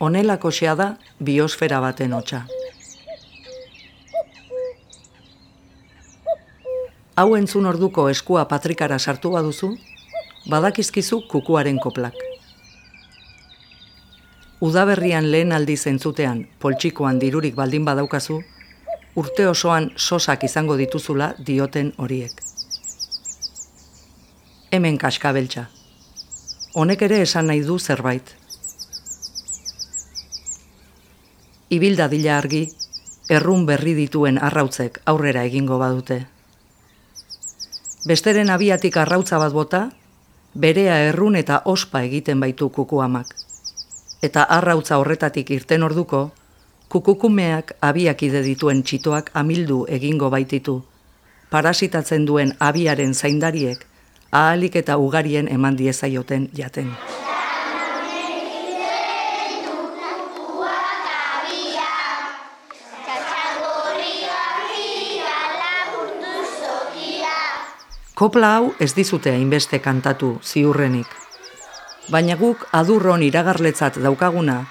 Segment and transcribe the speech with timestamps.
[0.00, 2.46] Honelako da biosfera baten hotxa.
[7.16, 9.72] Hau entzun orduko eskua patrikara sartu baduzu,
[10.46, 12.14] badakizkizu kukuaren koplak.
[14.60, 18.40] Udaberrian lehen aldi zentzutean poltsikoan dirurik baldin badaukazu,
[19.16, 22.38] urte osoan sosak izango dituzula dioten horiek.
[24.70, 25.66] Hemen kaskabeltza.
[26.74, 28.37] Honek ere esan nahi du zerbait.
[31.70, 32.62] Ibilda dila argi,
[33.28, 36.22] errun berri dituen arrautzek aurrera egingo badute.
[38.06, 39.82] Besteren abiatik arrautza bat bota,
[40.54, 43.36] berea errun eta ospa egiten baitu kukuamak
[44.22, 46.30] eta arrautza horretatik irten orduko,
[46.88, 50.80] kukukumeak abiakide dituen txitoak amildu egingo baititu,
[51.50, 53.86] parasitatzen duen abiaren zaindariek,
[54.32, 56.92] ahalik eta ugarien eman diezaioten jaten.
[68.18, 71.28] Kopla hau ez dizute hainbeste kantatu ziurrenik
[72.08, 74.62] baina guk adurron iragarletzat daukaguna,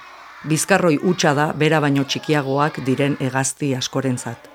[0.49, 4.49] bizkarroi utxa da bera baino txikiagoak diren hegazti askorentzat.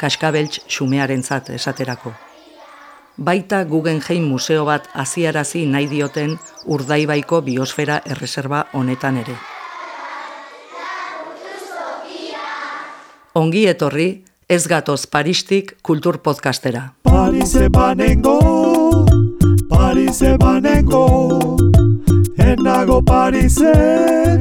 [0.00, 2.12] Kaskabeltz xumearentzat esaterako.
[3.20, 9.36] Baita Guggenheim museo bat aziarazi nahi dioten urdaibaiko biosfera erreserba honetan ere.
[13.34, 14.08] Ongi etorri,
[14.48, 16.88] ez gatoz Paristik kultur podcastera.
[17.10, 19.04] Parise banengo,
[19.68, 21.56] Parise banengo,
[22.38, 24.38] Ez nago Parisen,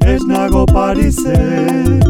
[0.00, 2.00] ez nago Parisen.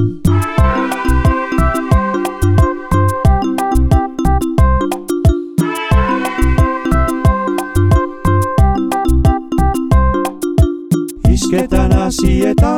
[11.31, 12.75] Izketan hasieta,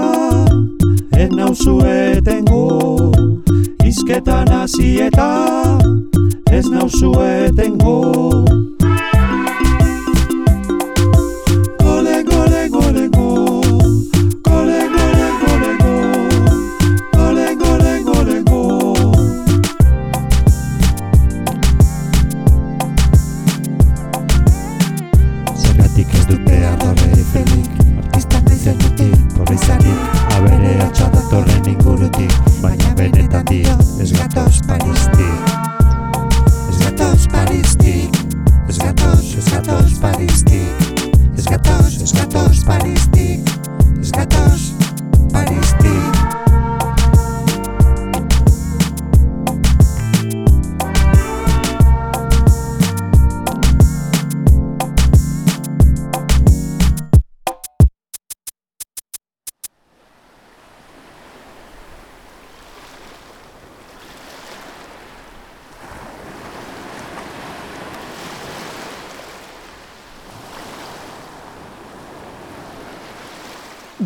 [1.12, 3.12] ez nauzu etengo.
[3.84, 5.30] Izketan hasieta,
[6.56, 8.65] ez nauzu etengo.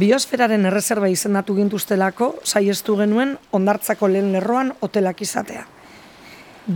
[0.01, 5.65] Biosferaren erreserba izendatu gintuztelako, saiestu genuen ondartzako lehen lerroan hotelak izatea.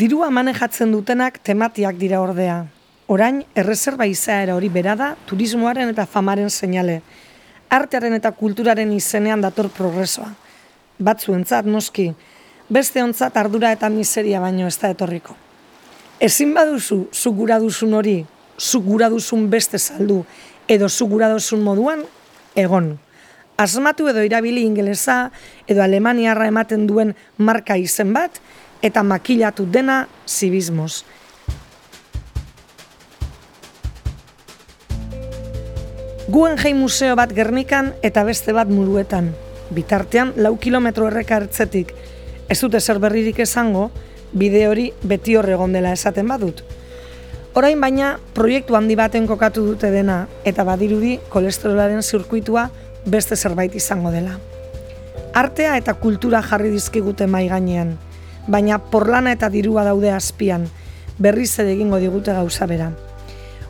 [0.01, 2.57] Dirua manejatzen dutenak tematiak dira ordea.
[3.15, 6.99] Orain, erreserba izaera hori berada, turismoaren eta famaren seinale.
[7.73, 10.29] Artearen eta kulturaren izenean dator progresoa.
[10.99, 12.11] Batzuentzat noski,
[12.69, 15.39] beste ontzat ardura eta miseria baino ez da etorriko.
[16.21, 18.19] Ezin baduzu, zugura duzun hori,
[18.61, 20.21] zugura duzun beste saldu,
[20.69, 22.05] edo zugura duzun moduan,
[22.55, 22.95] egon
[23.57, 25.31] asmatu edo irabili ingelesa
[25.71, 28.41] edo alemaniarra ematen duen marka izen bat
[28.83, 31.05] eta makilatu dena zibismoz.
[36.29, 39.35] Guggenheim museo bat Gernikan eta beste bat muruetan.
[39.71, 41.93] Bitartean, lau kilometro erreka ertzetik.
[42.49, 43.91] Ez dute zer berririk esango,
[44.33, 46.65] bide hori beti horregon dela esaten badut.
[47.55, 52.71] Orain baina, proiektu handi baten kokatu dute dena, eta badirudi kolesterolaren zirkuitua
[53.06, 54.39] beste zerbait izango dela.
[55.35, 57.97] Artea eta kultura jarri dizkigute mai gainean,
[58.47, 60.69] baina porlana eta dirua daude azpian,
[61.19, 62.93] berriz ere egingo digute gauza bera.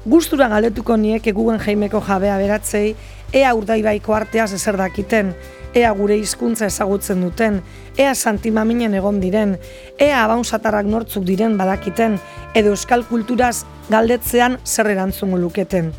[0.05, 2.95] Gustura galetuko nieke gugen jaimeko jabea beratzei,
[3.33, 5.33] ea urdaibaiko arteaz ezer dakiten,
[5.75, 7.63] ea gure hizkuntza ezagutzen duten,
[7.97, 9.57] ea santimaminen egon diren,
[9.99, 12.19] ea abaunzatarrak nortzuk diren badakiten,
[12.55, 15.93] edo euskal kulturaz galdetzean zer erantzungu luketen.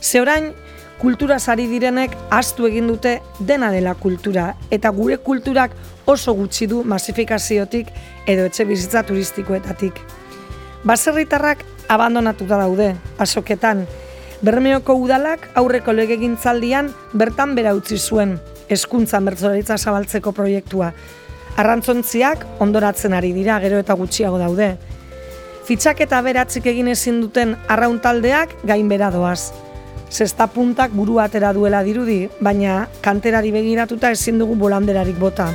[0.00, 0.50] Ze orain,
[1.02, 5.72] kultura sari direnek astu egin dute dena dela kultura eta gure kulturak
[6.06, 7.88] oso gutxi du masifikaziotik
[8.30, 9.98] edo etxe bizitza turistikoetatik.
[10.86, 13.82] Baserritarrak abandonatuta daude, asoketan.
[14.46, 18.38] Bermeoko udalak aurreko legegintzaldian bertan bera utzi zuen
[18.70, 20.92] eskuntzan bertzoraritza zabaltzeko proiektua.
[21.58, 24.76] Arrantzontziak ondoratzen ari dira, gero eta gutxiago daude.
[25.66, 29.71] Fitxak eta beratzik egin ezin duten arraun taldeak gain doaz.
[30.12, 35.46] Zesta puntak buru atera duela dirudi, baina kanterari begiratuta ezin dugu bolanderarik bota.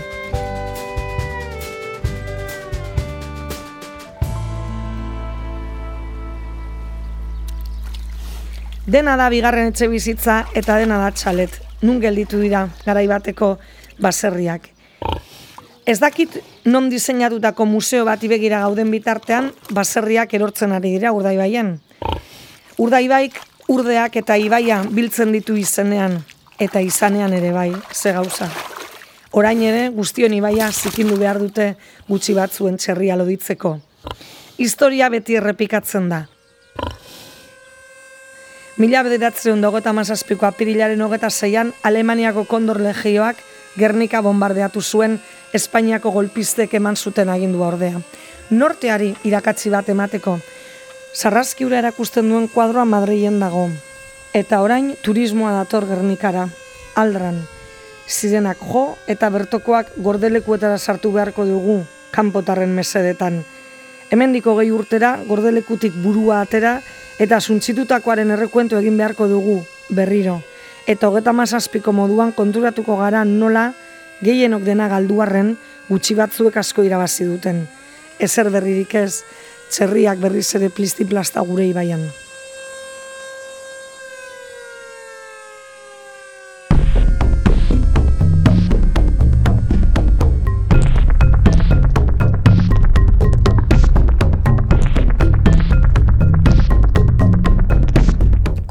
[8.88, 11.60] Dena da bigarren etxe bizitza eta dena da txalet.
[11.86, 13.52] Nun gelditu dira garaibateko
[14.02, 14.72] baserriak.
[15.86, 21.76] Ez dakit non diseinatutako museo bat ibegira gauden bitartean, baserriak erortzen ari dira urdaibaien.
[22.82, 23.38] Urdaibaik
[23.68, 26.22] urdeak eta ibaia biltzen ditu izenean,
[26.60, 28.50] eta izanean ere bai, ze gauza.
[29.32, 31.76] Orain ere, guztion ibaia zikindu behar dute
[32.08, 33.78] gutxi batzuen txerria loditzeko.
[34.58, 36.24] Historia beti errepikatzen da.
[38.78, 43.42] Mila bederatzen dago eta mazazpiko apirilaren hogeta zeian, Alemaniako kondor legioak
[43.78, 45.20] Gernika bombardeatu zuen
[45.54, 48.00] Espainiako golpistek eman zuten agindua ordea.
[48.50, 50.38] Norteari irakatzi bat emateko,
[51.18, 53.66] sarrazki ura erakusten duen kuadroa Madrilen dago.
[54.38, 56.44] Eta orain turismoa dator Gernikara,
[56.94, 57.40] aldran.
[58.08, 61.80] Zirenak jo eta bertokoak gordelekuetara sartu beharko dugu,
[62.14, 63.42] kanpotarren mesedetan.
[64.12, 66.78] Hemendiko gehi urtera, gordelekutik burua atera,
[67.20, 69.58] eta suntzitutakoaren errekuentu egin beharko dugu
[69.90, 70.38] berriro.
[70.86, 73.72] Eta hogeta mazazpiko moduan konturatuko gara nola
[74.22, 75.56] gehienok dena galduarren
[75.90, 77.66] gutxi batzuek asko irabazi duten.
[78.20, 79.24] Ezer berririk ez,
[79.70, 82.08] txerriak berriz ere plisti-plasta gure ibaian.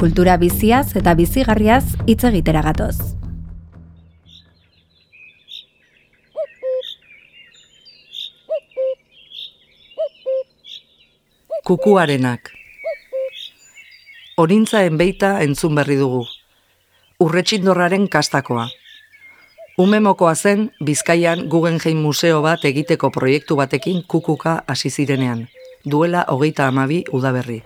[0.07, 3.26] kultura biziaz eta bizigarriaz hitz egitera gatoz.
[11.67, 12.51] Kukuarenak
[14.39, 16.23] Orintzaen beita entzun berri dugu.
[17.21, 18.69] Urretxindorraren kastakoa.
[19.79, 25.49] Umemokoa zen, Bizkaian Guggenheim Museo bat egiteko proiektu batekin kukuka hasi zirenean,
[25.91, 27.63] duela hogeita amabi udaberri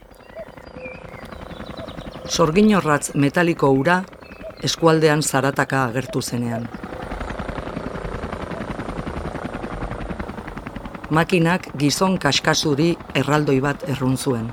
[2.30, 3.96] sorginorratz metaliko ura
[4.62, 6.68] eskualdean zarataka agertu zenean.
[11.10, 14.52] Makinak gizon kaskasuri erraldoi bat errun zuen.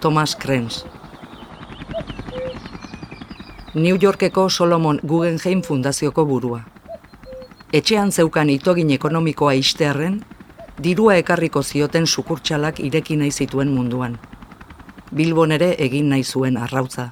[0.00, 0.84] Thomas Krenz.
[3.74, 6.60] New Yorkeko Solomon Guggenheim Fundazioko burua.
[7.72, 10.20] Etxean zeukan itogin ekonomikoa istearren,
[10.82, 14.20] dirua ekarriko zioten sukurtxalak ireki nahi zituen munduan.
[15.14, 17.10] Bilbon ere egin nahi zuen arrautza.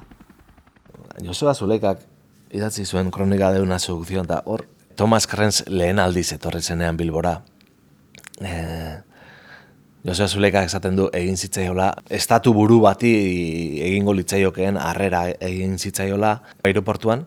[1.25, 2.05] Joseba Zulekak
[2.53, 7.39] idatzi zuen kronika deuna sedukzion, eta hor, Thomas Krenz lehen aldiz etorri zenean Bilbora.
[8.41, 9.03] E,
[10.07, 13.11] Joseba Zulekak esaten du egin zitzaiola, estatu buru bati
[13.83, 17.25] egingo litzaiokeen harrera egin zitzaiola aeroportuan,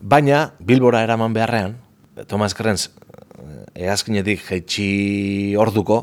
[0.00, 1.76] baina Bilbora eraman beharrean,
[2.26, 2.88] Thomas Krenz
[3.76, 5.98] egazkinetik jeitsi orduko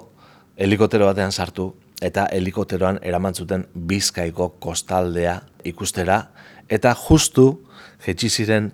[0.58, 1.72] helikotero batean sartu
[2.04, 6.20] eta helikoteroan eraman zuten Bizkaiko kostaldea ikustera
[6.70, 7.48] eta justu
[8.06, 8.72] jetxi ziren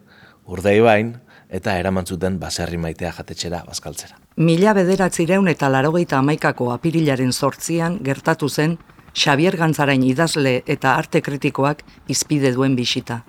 [0.49, 1.15] urdaibain
[1.49, 4.17] eta eraman zuten baserri maitea jatetxera bazkaltzera.
[4.39, 8.77] Mila bederatzireun eta larogeita amaikako apirilaren sortzian gertatu zen
[9.13, 13.19] Xavier Gantzarain idazle eta arte kritikoak izpide duen bisita.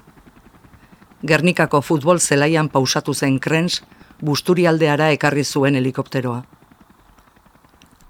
[1.26, 3.82] Gernikako futbol zelaian pausatu zen krens,
[4.22, 6.44] busturialdeara ekarri zuen helikopteroa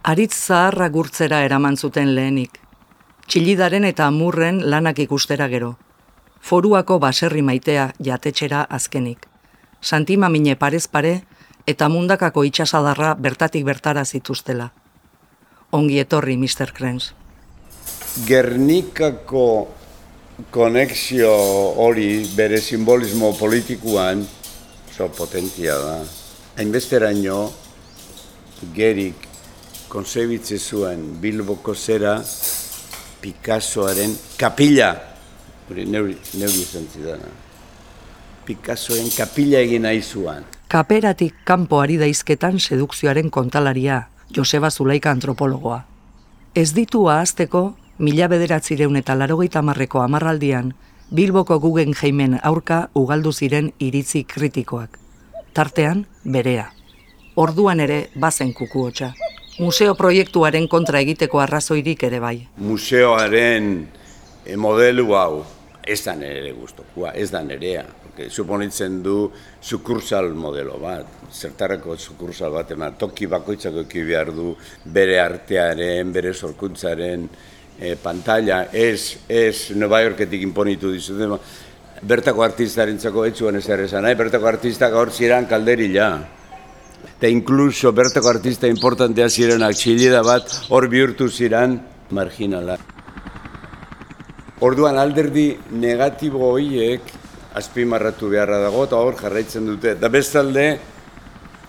[0.03, 2.59] aritz zaharra gurtzera eraman zuten lehenik.
[3.29, 5.75] Txilidaren eta amurren lanak ikustera gero.
[6.41, 9.27] Foruako baserri maitea jatetxera azkenik.
[9.81, 11.21] Santima mine parez pare
[11.67, 14.71] eta mundakako itxasadarra bertatik bertara zituztela.
[15.73, 16.73] Ongi etorri, Mr.
[16.75, 17.13] Krenz.
[18.27, 19.69] Gernikako
[20.51, 21.33] konexio
[21.77, 24.27] hori bere simbolismo politikuan
[24.97, 25.99] so potentia da.
[26.57, 27.53] Hainbesteraino
[28.75, 29.29] gerik
[29.89, 32.19] konsebitze zuen Bilboko zera
[33.21, 34.95] Picassoaren kapila,
[35.69, 37.29] hori neuri, neuri esan zidana.
[38.47, 40.47] Picassoen kapila egin nahi zuan.
[40.71, 44.05] Kaperatik kanpo ari daizketan sedukzioaren kontalaria,
[44.37, 45.81] Joseba Zulaika antropologoa.
[46.55, 50.75] Ez ditu ahazteko, mila bederatzireun eta larogeita marreko amarraldian,
[51.11, 54.95] Bilboko gugen jaimen aurka ugaldu ziren iritzi kritikoak.
[55.55, 56.69] Tartean, berea.
[57.35, 59.11] Orduan ere, bazen kukuotxa
[59.61, 62.37] museo proiektuaren kontra egiteko arrazoirik ere bai.
[62.65, 63.89] Museoaren
[64.57, 65.43] modelu hau
[65.85, 67.85] ez da nire guztokua, ez da nerea.
[68.29, 69.31] Suponitzen du
[69.63, 76.35] sukursal modelo bat, zertarako sukursal bat, ema toki bakoitzako eki behar du bere artearen, bere
[76.35, 77.29] sorkuntzaren
[77.79, 81.39] e, pantalla, ez, ez Nueva Yorketik imponitu dizuten,
[82.03, 86.11] bertako artistaren txako etxuan ez ere nahi, bertako artistak hor ziren kalderila.
[87.17, 91.79] Eta inkluso bertako artista importantea zirenak txilida bat hor bihurtu ziren
[92.11, 92.79] marginala.
[94.61, 97.20] Orduan alderdi negatibo horiek
[97.55, 99.95] azpimarratu beharra dago eta hor jarraitzen dute.
[99.99, 100.67] Da bestalde,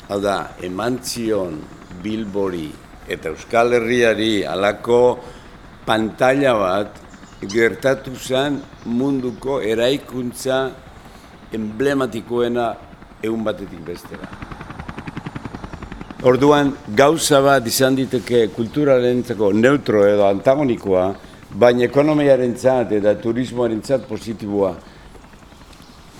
[0.09, 1.57] hau da, emantzion
[2.03, 2.69] Bilbori
[3.11, 5.01] eta Euskal Herriari alako
[5.85, 6.99] pantalla bat
[7.41, 10.61] gertatu zen munduko eraikuntza
[11.51, 12.67] emblematikoena
[13.23, 14.29] egun batetik bestera.
[16.21, 21.07] Orduan, gauza bat izan diteke kulturarentzako neutro edo antagonikoa,
[21.57, 24.75] baina ekonomiaren txat eta turismoaren txat positiboa.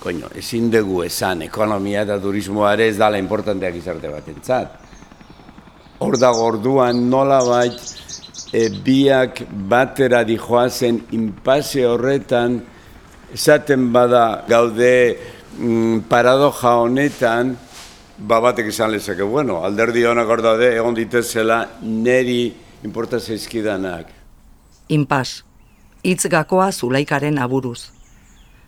[0.02, 4.78] Koino, ezin dugu esan ekonomia eta turismoare ez dala importanteak izarte bat entzat.
[6.02, 7.78] Hor dago orduan nola bait
[8.52, 12.58] e, biak batera dijoazen inpase horretan
[13.34, 14.96] esaten bada gaude
[15.58, 17.54] mm, paradoja honetan
[18.18, 22.42] ba batek izan lezake, bueno, alderdi honak hor daude egon ditezela neri
[22.84, 24.22] importa zaizkidanak
[24.92, 25.44] inpas,
[26.04, 27.92] hitz gakoa zulaikaren aburuz.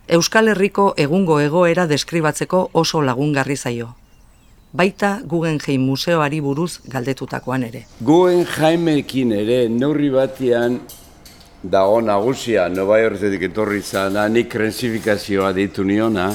[0.06, 3.94] Euskal Herriko egungo egoera deskribatzeko oso lagungarri zaio.
[4.76, 7.86] Baita Guggenheim museoari buruz galdetutakoan ere.
[8.04, 10.76] Guggenheimekin ere neurri batian
[11.62, 16.28] dago nagusia, Nova Yorketik etorri zana, nik krensifikazioa ditu niona,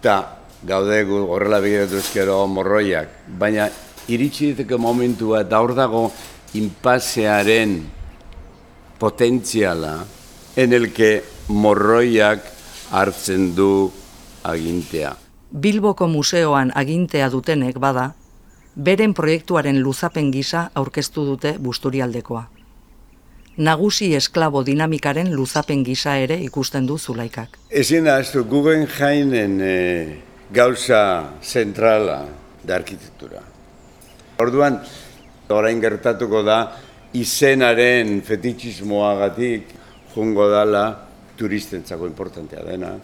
[0.00, 0.16] eta
[0.64, 3.12] gaude horrela begiratu ezkero morroiak.
[3.28, 3.68] Baina
[4.08, 6.06] iritsi diteke momentua, da hor dago
[6.56, 7.82] inpasearen
[8.96, 9.98] potentziala
[10.56, 12.55] en el que morroiak
[12.90, 13.90] hartzen du
[14.44, 15.16] agintea.
[15.50, 18.10] Bilboko museoan agintea dutenek bada,
[18.76, 22.44] beren proiektuaren luzapen gisa aurkeztu dute busturialdekoa.
[23.56, 27.56] Nagusi esklabo dinamikaren luzapen gisa ere ikusten du zulaikak.
[27.70, 29.76] Ezin ahaztu, Guggenheimenen e,
[30.52, 32.26] gauza zentrala
[32.64, 33.40] da arkitektura.
[34.38, 34.76] Orduan,
[35.48, 36.58] orain gertatuko da,
[37.16, 39.72] izenaren fetitxismoagatik
[40.12, 41.05] jungo dala
[41.36, 42.96] turistentzako importantea dena,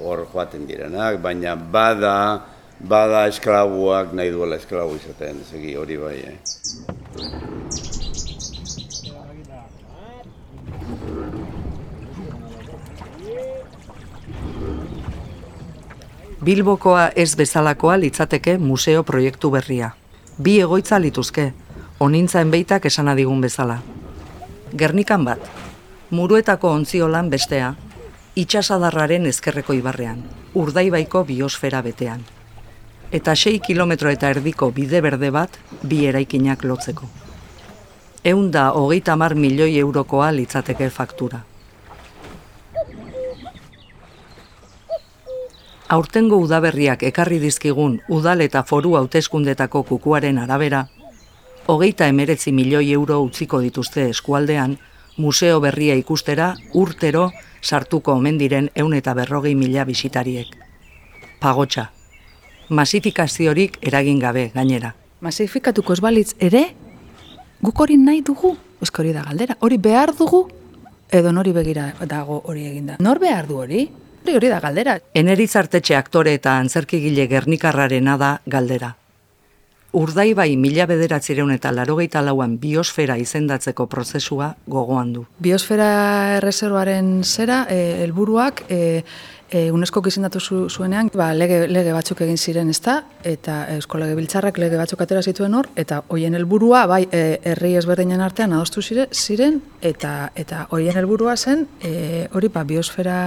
[0.00, 2.16] hor joaten direnak, baina bada,
[2.80, 6.38] bada esklabuak nahi duela esklabu izaten, segi hori bai, eh?
[16.42, 19.92] Bilbokoa ez bezalakoa litzateke museo proiektu berria.
[20.42, 21.52] Bi egoitza lituzke,
[22.02, 23.76] onintzaen beitak esan adigun bezala.
[24.74, 25.61] Gernikan bat,
[26.12, 27.70] muruetako ontziolan bestea,
[28.36, 30.18] itxasadarraren ezkerreko ibarrean,
[30.54, 32.20] urdaibaiko biosfera betean.
[33.12, 37.08] Eta sei kilometro eta erdiko bide berde bat bi eraikinak lotzeko.
[38.24, 41.40] Eun da hogeita mar milioi eurokoa litzateke faktura.
[45.88, 50.86] Aurtengo udaberriak ekarri dizkigun udal eta foru hauteskundetako kukuaren arabera,
[51.66, 54.78] hogeita emeretzi milioi euro utziko dituzte eskualdean,
[55.16, 57.30] museo berria ikustera urtero
[57.62, 60.48] sartuko omen diren eun eta berrogei mila bisitariek.
[61.40, 61.90] Pagotxa,
[62.68, 64.94] masifikaziorik eragin gabe gainera.
[65.20, 66.64] Masifikatuko esbalitz ere,
[67.62, 70.48] guk hori nahi dugu, eskori da galdera, hori behar dugu,
[71.12, 72.96] edo nori begira dago hori eginda.
[73.00, 73.84] Nor behar du hori?
[74.22, 74.96] Hori hori da galdera.
[75.18, 78.94] Eneritzartetxe aktore eta antzerkigile gernikarrarena da galdera.
[79.92, 85.24] Urdaibai mila bederatzireun eta larogeita lauan biosfera izendatzeko prozesua gogoan du.
[85.44, 85.88] Biosfera
[86.38, 89.02] erreserboaren zera, eh, helburuak e,
[89.52, 94.16] e, UNESCO izendatu zu, zuenean, ba, lege, lege batzuk egin ziren ezta, eta Eusko Lege
[94.16, 98.82] Biltzarrak lege batzuk atera zituen hor, eta hoien helburua bai, e, herri ezberdinen artean adostu
[98.82, 103.18] ziren, eta eta hoien helburua zen, e, hori ba, biosfera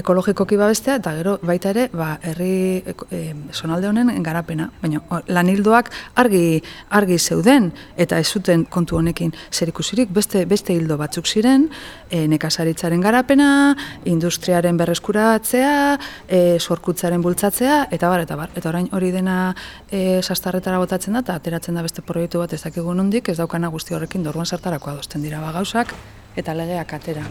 [0.00, 3.22] ekologikoki babestea, eta gero baita ere, ba, herri e,
[3.52, 6.62] sonalde honen garapena, baina lanildoak argi,
[6.96, 11.68] argi zeuden, eta ez zuten kontu honekin zer ikusirik, beste, beste hildo batzuk ziren,
[12.10, 15.98] e, nekazaritzaren garapena, industriaren berreskuratze, bultzatzea,
[16.28, 18.50] e, sorkutzaren bultzatzea, eta bar, eta bar.
[18.56, 19.54] Eta orain hori dena
[19.90, 23.68] e, sastarretara botatzen da, eta ateratzen da beste proiektu bat ez dakigu nondik, ez daukana
[23.68, 25.94] guzti horrekin dorruan sartarako adosten dira ba gauzak,
[26.36, 27.24] eta legeak atera.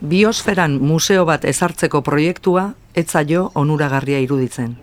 [0.00, 4.76] Biosferan museo bat ezartzeko proiektua etzaio onuragarria iruditzen.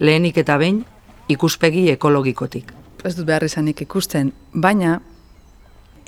[0.00, 0.84] Lehenik eta behin,
[1.28, 2.79] ikuspegi ekologikotik.
[3.04, 4.98] Ez dut behar izanik ikusten, baina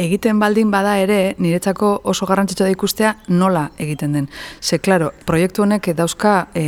[0.00, 4.28] egiten baldin bada ere, niretzako oso garrantzitsua da ikustea nola egiten den.
[4.60, 6.64] Ze, klaro, proiektu honek dauzka e,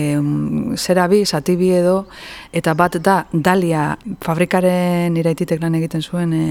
[0.77, 1.97] zera bi, zati bi edo,
[2.53, 3.87] eta bat da, dalia
[4.25, 6.43] fabrikaren iraititek lan egiten zuen e,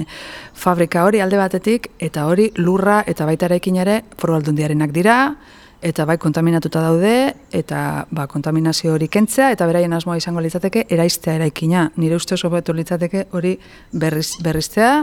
[0.53, 5.36] fabrika hori alde batetik, eta hori lurra eta baita ere foru aldundiarenak dira,
[5.84, 11.36] eta bai kontaminatuta daude, eta ba, kontaminazio hori kentzea, eta beraien asmoa izango litzateke, eraiztea
[11.36, 11.90] eraikina.
[12.00, 13.58] Nire uste oso betu litzateke hori
[13.92, 14.94] berriz, berriztea,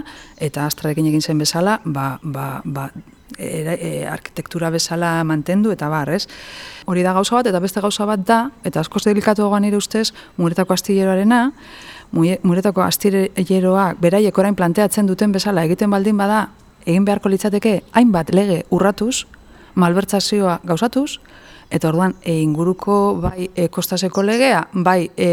[0.40, 2.88] eta astrarekin egin zen bezala, ba, ba, ba,
[3.36, 6.24] e, arkitektura bezala mantendu, eta bar, ez?
[6.88, 10.14] Hori da gauza bat, eta beste gauza bat da, eta askoz delikatu egoan nire ustez,
[10.40, 11.42] muretako astilleroarena,
[12.12, 16.46] muretako astilleroa beraiek orain planteatzen duten bezala egiten baldin bada,
[16.86, 19.26] egin beharko litzateke, hainbat lege urratuz,
[19.74, 21.18] malbertzazioa gauzatuz,
[21.70, 25.28] eta orduan e, inguruko bai e, kostaseko legea, bai e,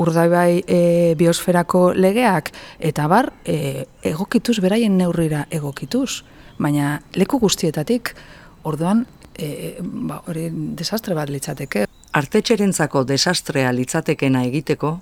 [0.00, 0.80] urdai bai e,
[1.20, 6.22] biosferako legeak, eta bar e, egokituz, beraien neurrira egokituz,
[6.58, 8.14] baina leku guztietatik,
[8.64, 9.04] orduan,
[9.36, 10.48] e, ba, hori
[10.78, 11.86] desastre bat litzateke.
[12.16, 14.96] Artetxerentzako desastrea litzatekena egiteko,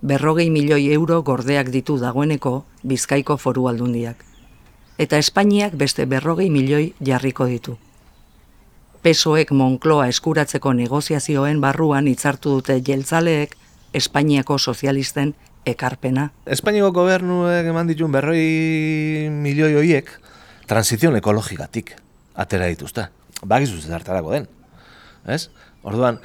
[0.00, 4.27] berrogei milioi euro gordeak ditu dagoeneko bizkaiko foru aldundiak
[4.98, 7.78] eta Espainiak beste berrogei milioi jarriko ditu.
[9.02, 13.54] Pesoek Monkloa eskuratzeko negoziazioen barruan hitzartu dute jeltzaleek
[13.94, 15.34] Espainiako sozialisten
[15.68, 16.28] ekarpena.
[16.46, 18.42] Espainiako gobernuek eman dituen berroi
[19.30, 20.10] milioi hoiek
[20.68, 21.94] transizion ekologikatik
[22.34, 23.06] atera dituzte.
[23.46, 24.48] Bagizu zertarako den.
[25.26, 25.48] Ez?
[25.86, 26.18] Orduan,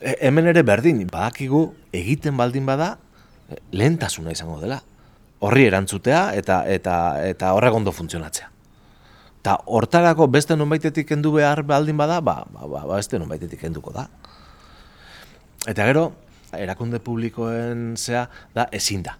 [0.00, 2.94] e, hemen ere berdin, badakigu egiten baldin bada
[3.76, 4.80] lehentasuna izango dela
[5.40, 8.48] horri erantzutea eta eta eta horrek ondo funtzionatzea.
[9.40, 13.92] Ta hortarako beste nonbaitetik kendu behar baldin bada, ba, ba, ba, ba beste nonbaitetik kenduko
[13.94, 14.06] da.
[15.68, 16.10] Eta gero,
[16.56, 19.16] erakunde publikoen zea da ezin da.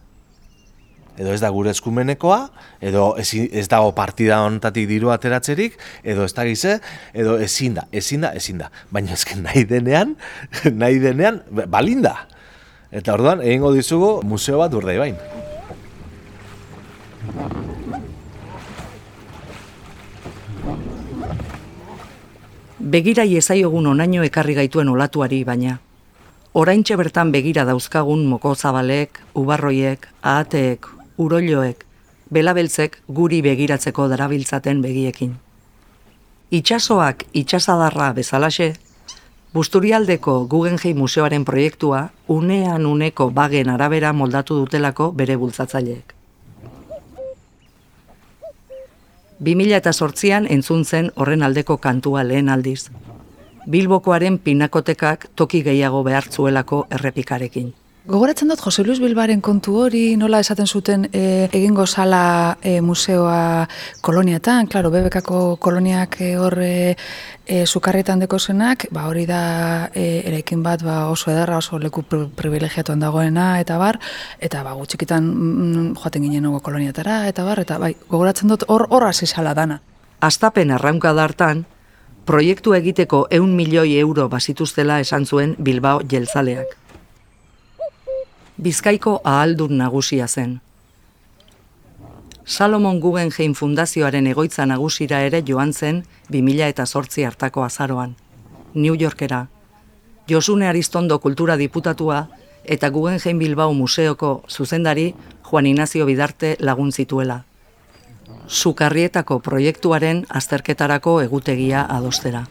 [1.21, 2.39] Edo ez da gure eskumenekoa,
[2.81, 6.79] edo ez, ez dago partida honetatik diru ateratzerik, edo ez da gize,
[7.13, 8.71] edo ezin da, ezin da, ezin da.
[8.93, 10.17] Baina ezken nahi denean,
[10.85, 12.15] nahi denean, balinda.
[12.91, 15.19] Eta orduan, egingo dizugu museo bat urdei bain.
[22.81, 25.77] Begira iezaiogun onaino ekarri gaituen olatuari baina.
[26.57, 30.87] Oraintxe bertan begira dauzkagun moko zabalek, ubarroiek, ahateek,
[31.19, 31.85] uroiloek,
[32.33, 35.37] belabeltzek guri begiratzeko darabiltzaten begiekin.
[36.51, 38.73] Itxasoak itxasadarra bezalaxe,
[39.53, 46.20] Busturialdeko Guggenheim Museoaren proiektua unean uneko bagen arabera moldatu dutelako bere bultzatzaileek.
[49.41, 52.91] 2000 eta sortzian entzun zen horren aldeko kantua lehen aldiz.
[53.71, 57.73] Bilbokoaren pinakotekak toki gehiago behartzuelako errepikarekin.
[58.09, 63.67] Gogoratzen dut Jose Luis Bilbaren kontu hori, nola esaten zuten e, egingo sala e, museoa
[64.01, 66.97] koloniatan, klaro, bebekako koloniak e, hor e,
[67.67, 69.43] sukarretan deko zenak, ba, hori da
[69.93, 72.07] e, erekin bat ba, oso edarra, oso leku
[72.41, 74.01] privilegiatuan dagoena, eta bar,
[74.41, 79.11] eta ba, gutxikitan mm, joaten ginen koloniatara, eta bar, eta bai, gogoratzen dut hor hor
[79.11, 79.83] hasi dana.
[80.21, 81.67] Astapen arraunka hartan,
[82.25, 86.80] proiektu egiteko eun milioi euro bazituztela esan zuen Bilbao jeltzaleak.
[88.61, 90.59] Bizkaiko ahaldun nagusia zen.
[92.45, 96.03] Salomon Guggenheim Fundazioaren egoitza nagusira ere joan zen
[96.35, 98.13] 2000 eta sortzi hartako azaroan.
[98.75, 99.47] New Yorkera.
[100.29, 102.27] Josune Aristondo kultura diputatua
[102.65, 105.15] eta Guggenheim Bilbao Museoko zuzendari
[105.49, 107.45] Juan Inazio Bidarte lagun zituela.
[108.47, 112.45] Sukarrietako proiektuaren azterketarako egutegia adostera.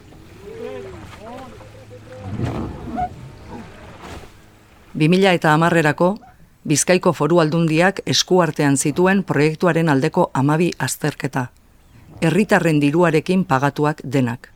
[4.94, 6.18] 2000 eta amarrerako,
[6.64, 11.46] Bizkaiko foru aldundiak eskuartean zituen proiektuaren aldeko amabi azterketa.
[12.20, 14.50] Herritarren diruarekin pagatuak denak.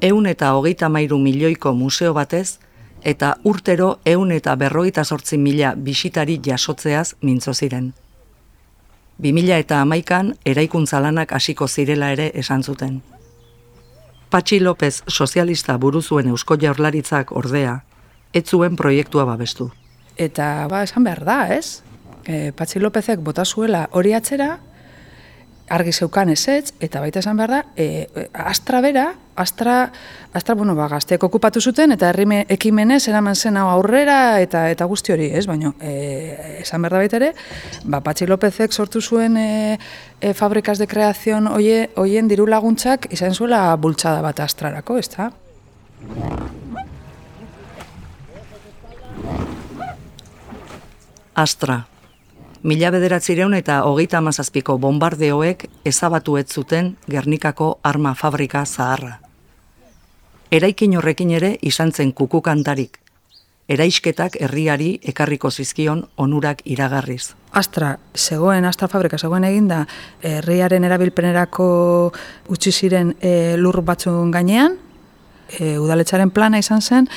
[0.00, 2.58] Eun eta hogeita mairu milioiko museo batez,
[3.02, 7.92] eta urtero eun eta berroita sortzi mila bisitari jasotzeaz mintzo ziren.
[9.18, 13.02] 2000 eta amaikan eraikuntza lanak hasiko zirela ere esan zuten.
[14.34, 17.74] Patxi López sozialista buruzuen eusko jaurlaritzak ordea,
[18.34, 19.68] ez zuen proiektua babestu.
[20.18, 21.84] Eta ba, esan behar da, ez?
[22.26, 24.56] E, Patxi Lópezek bota zuela hori atzera,
[25.68, 29.90] argi zeukan ezetz, eta baita esan behar da, e, e, astra bera, astra,
[30.36, 34.84] astra bueno, ba, gazteek okupatu zuten, eta herrime ekimenez eraman zen hau aurrera, eta eta
[34.90, 35.46] guzti hori, ez?
[35.48, 37.32] Baina, e, esan behar da baita ere,
[37.84, 39.78] ba, Patxi Lópezek sortu zuen e,
[40.20, 45.30] e, fabrikaz de kreazion oie, oien diru laguntzak, izan zuela bultzada bat astrarako, ez da?
[51.34, 51.80] Astra,
[52.64, 59.18] Mila bederatzireun eta hogeita amazazpiko bombardeoek ezabatu ez zuten Gernikako arma fabrika zaharra.
[60.50, 62.96] Eraikin horrekin ere izan zen kukukantarik.
[63.68, 67.34] Eraisketak herriari ekarriko zizkion onurak iragarriz.
[67.52, 69.82] Astra, zegoen, Astra fabrika zegoen eginda,
[70.22, 71.68] herriaren erabilpenerako
[72.48, 74.78] utzi ziren e, lur batzun gainean,
[75.60, 77.12] e, udaletxaren plana izan zen,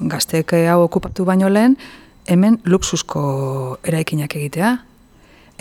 [0.00, 1.78] gazteek hau okupatu baino lehen,
[2.26, 4.72] hemen luxusko eraikinak egitea.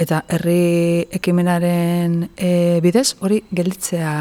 [0.01, 4.13] Eta herri ekimenaren e, bidez hori gelditzea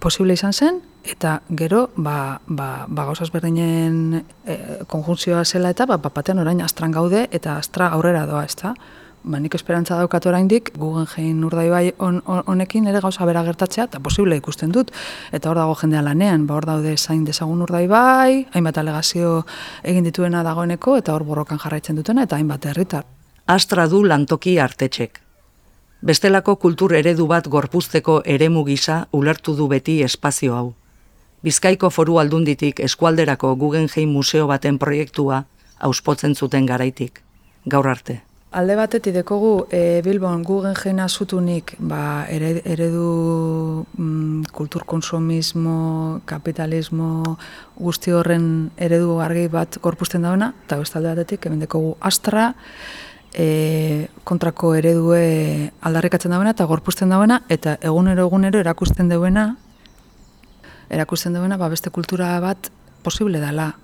[0.00, 4.56] posible izan zen, eta gero ba, ba, ba gauzaz berdinen e,
[4.90, 8.74] konjunzioa zela eta ba, batean orain astran gaude eta astra aurrera doa, ezta?
[9.22, 14.72] Ba, nik esperantza daukat oraindik Guggenheim urdaibai honekin ere gauza bera gertatzea eta posible ikusten
[14.72, 14.92] dut.
[15.32, 19.44] Eta hor dago jendea lanean, ba, hor daude zain dezagun urdaibai, hainbat alegazio
[19.82, 23.04] egin dituena dagoeneko eta hor borrokan jarraitzen dutena eta hainbat herritar.
[23.46, 25.20] Astra du lantoki artetxek.
[26.00, 30.68] Bestelako kultur eredu bat gorpuzteko eremu gisa ulertu du beti espazio hau.
[31.42, 35.44] Bizkaiko foru aldunditik eskualderako Guggenheim museo baten proiektua
[35.78, 37.22] auspotzen zuten garaitik,
[37.66, 38.27] gaur arte.
[38.48, 47.36] Alde batetik dekogu e, Bilbon Guggenheim azutunik ba, eredu mm, kulturkonsumismo, kapitalismo,
[47.76, 52.54] guzti horren eredu argi bat gorpuzten dauna, eta beste alde batetik, hemen dekogu Astra,
[53.36, 59.50] e, kontrako eredue aldarrikatzen dauna eta gorpuzten dauna, eta egunero egunero erakusten duena
[60.88, 62.70] erakusten duena ba, beste kultura bat
[63.04, 63.74] posible dela.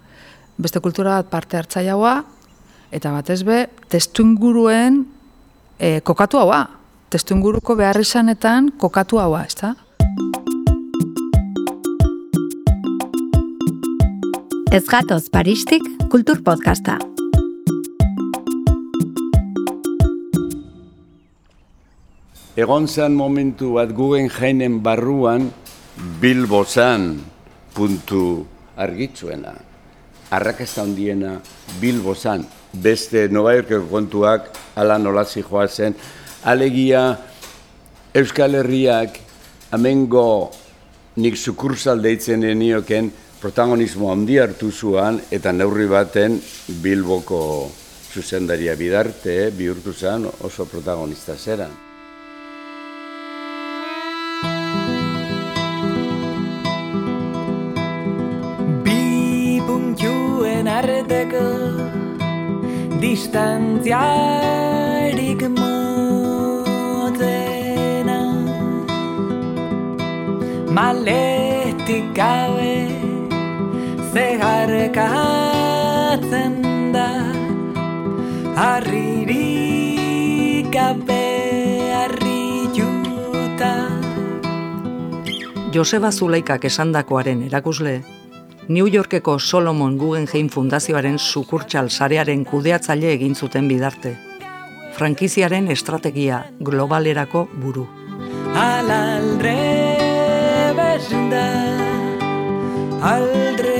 [0.56, 2.22] Beste kultura bat parte hartzaiagoa
[2.94, 5.02] eta batez be testu inguruen
[5.78, 6.62] e, kokatu haua.
[7.10, 9.74] Testu inguruko behar izanetan kokatu haua, ez da?
[14.74, 16.98] Ez gatoz Paristik Kultur Podcasta.
[22.54, 25.50] Egon zen momentu bat Guggenheimen barruan
[26.22, 27.16] Bilbo zan
[27.74, 28.44] puntu
[28.78, 29.54] argitzuena.
[30.34, 31.40] Arrakasta handiena
[31.82, 32.46] Bilbo zan.
[32.74, 35.94] Beste Nova Yorkeko kontuak ala nolazi joa zen.
[36.44, 37.16] Alegia
[38.14, 39.18] Euskal Herriak
[39.72, 40.50] amengo
[41.16, 43.10] nik sukursal deitzen enioken
[43.40, 46.38] protagonismo handi hartu zuan eta neurri baten
[46.82, 47.40] Bilboko
[48.14, 51.93] zuzendaria bidarte bihurtu zen oso protagonista zeran.
[63.14, 67.14] Distantziarik motzena.
[70.74, 72.90] Maletik gabe
[74.10, 74.98] zeharkatzen
[76.96, 77.10] da.
[78.58, 81.22] Harririk gabe
[82.00, 83.72] harrituta.
[85.70, 88.02] Joseba Zuleikak esandakoaren erakusle,
[88.68, 94.14] New Yorkeko Solomon Guggenheim Fundazioaren sukurtsal sarearen kudeatzaile egin zuten bidarte.
[94.96, 97.84] Frankiziaren estrategia globalerako buru.
[98.56, 99.56] Alaldre
[100.78, 101.44] bezda,
[103.12, 103.76] aldre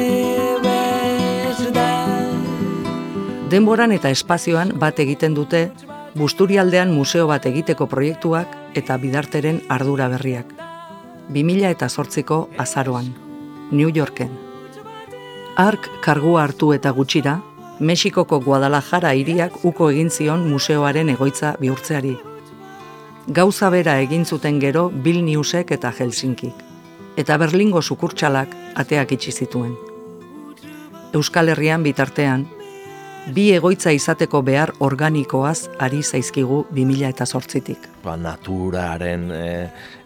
[0.69, 1.89] bezda.
[3.49, 5.71] Denboran eta espazioan bat egiten dute,
[6.15, 10.53] Busturialdean museo bat egiteko proiektuak eta bidarteren ardura berriak.
[11.33, 13.15] 2000 eta sortziko azaroan,
[13.73, 14.44] New Yorken.
[15.55, 17.37] Ark kargua hartu eta gutxira,
[17.79, 22.17] Mexikoko Guadalajara hiriak uko egin zion museoaren egoitza bihurtzeari.
[23.37, 26.65] Gauza bera egin zuten gero Vilniusek eta Helsinkik,
[27.17, 29.77] eta Berlingo sukurtsalak ateak itxi zituen.
[31.15, 32.49] Euskal Herrian bitartean,
[33.33, 37.87] bi egoitza izateko behar organikoaz ari zaizkigu 2000 eta sortzitik.
[38.05, 39.47] Ba, naturaren e,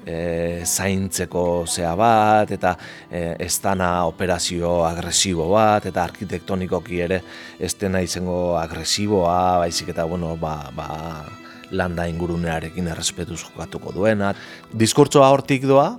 [0.07, 0.19] e,
[0.65, 2.77] zaintzeko zea bat, eta
[3.11, 7.23] e, estana operazio agresibo bat, eta arkitektonikoki ere
[7.59, 10.89] ez dena izango agresiboa, baizik eta bueno, ba, ba,
[11.75, 14.35] landa ingurunearekin errespetuz jokatuko duena.
[14.71, 15.97] Diskurtsoa hortik doa,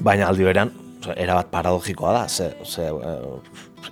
[0.00, 0.72] baina aldi beran,
[1.16, 2.88] erabat paradogikoa da, ze, ze,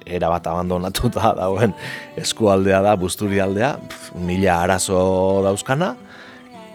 [0.08, 1.74] era bat abandonatuta dauen
[2.16, 3.76] eskualdea da, busturi aldea,
[4.14, 4.98] mila arazo
[5.44, 5.94] dauzkana,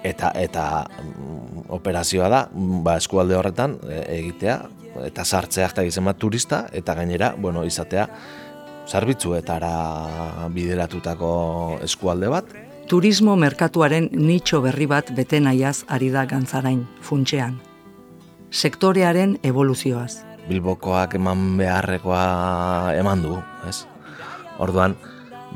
[0.04, 4.58] eta eta mm, operazioa da, ba, eskualde horretan e, egitea,
[5.08, 8.08] eta sartzea eta gizema turista, eta gainera, bueno, izatea,
[8.88, 11.32] zerbitzuetara bideratutako
[11.88, 12.52] eskualde bat.
[12.90, 17.56] Turismo merkatuaren nitxo berri bat bete nahiaz ari da gantzarain, funtxean.
[18.52, 20.33] Sektorearen evoluzioaz.
[20.48, 23.86] Bilbokoak eman beharrekoa eman du, ez?
[24.64, 24.96] Orduan,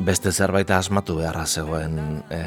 [0.05, 2.41] beste zerbait asmatu beharra zegoen e,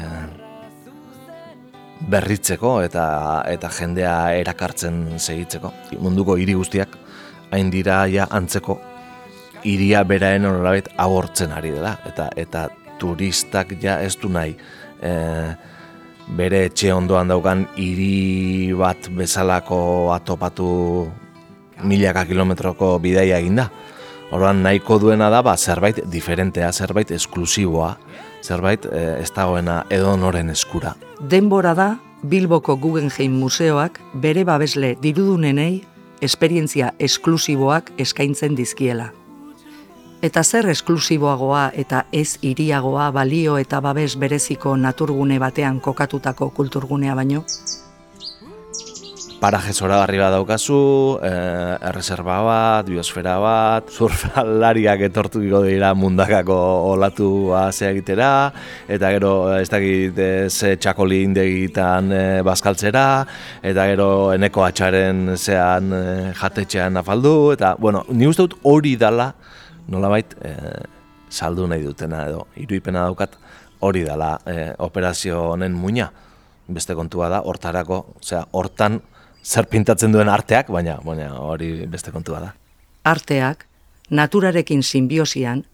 [2.09, 3.05] berritzeko eta
[3.51, 5.73] eta jendea erakartzen segitzeko.
[5.99, 6.97] Munduko hiri guztiak
[7.51, 8.79] hain dira ja antzeko
[9.67, 12.69] hiria beraen nolabait agortzen ari dela eta eta
[13.01, 14.55] turistak ja ez du nahi
[15.01, 15.11] e,
[16.37, 20.69] bere etxe ondoan daukan hiri bat bezalako atopatu
[21.83, 23.69] milaka kilometroko bidaia eginda.
[24.31, 27.97] Orduan nahiko duena da ba, zerbait diferentea, zerbait esklusiboa,
[28.41, 30.95] zerbait e, ez dagoena edonoren eskura.
[31.19, 31.89] Denbora da
[32.23, 35.81] Bilboko Guggenheim Museoak bere babesle dirudunenei
[36.21, 39.09] esperientzia esklusiboak eskaintzen dizkiela.
[40.21, 47.41] Eta zer esklusiboagoa eta ez iriagoa balio eta babes bereziko naturgune batean kokatutako kulturgunea baino?
[49.41, 56.57] Paraje zoragarri bat daukazu, eh, erreserba bat, biosfera bat, surfalariak etortu dira mundakako
[56.91, 58.51] olatu zea egitera,
[58.87, 63.25] eta gero ez dakit eh, ze txakoli indegitan eh, bazkaltzera,
[63.63, 69.33] eta gero eneko atxaren zean eh, jatetxean afaldu, eta bueno, ni uste dut hori dala,
[69.89, 70.85] nolabait, eh,
[71.31, 73.39] saldu nahi dutena edo, iruipena daukat,
[73.81, 76.11] hori dala eh, operazio honen muina.
[76.71, 79.01] Beste kontua da, hortarako, osea, hortan
[79.43, 82.53] zer pintatzen duen arteak, baina, baina hori beste kontua da.
[83.03, 83.65] Arteak,
[84.09, 85.65] naturarekin sinbiosian,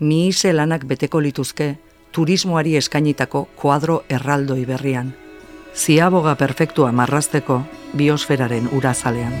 [0.00, 1.76] mihize lanak beteko lituzke
[2.12, 5.14] turismoari eskainitako kuadro erraldoi berrian.
[5.74, 7.62] Ziaboga perfektua marrazteko
[7.96, 9.32] biosferaren urazalean.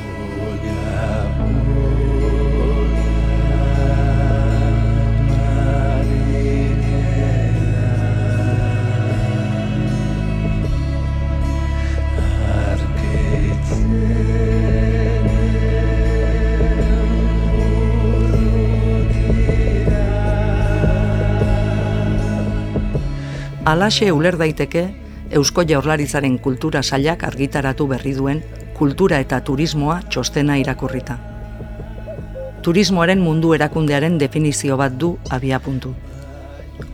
[23.72, 24.80] Alaxe uler daiteke
[25.32, 28.42] Eusko Jaurlaritzaren kultura sailak argitaratu berri duen
[28.76, 31.14] kultura eta turismoa txostena irakurrita.
[32.66, 35.94] Turismoaren mundu erakundearen definizio bat du abia puntu.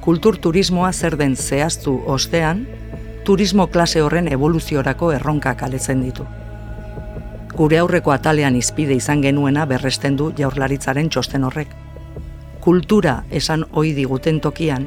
[0.05, 2.63] Kultur turismoa zer den zehaztu ostean,
[3.25, 6.29] turismo klase horren evoluziorako erronkak aletzen ditu.
[7.57, 11.75] Gure aurreko atalean izpide izan genuena berresten du jaurlaritzaren txosten horrek.
[12.61, 14.87] Kultura esan ohi diguten tokian,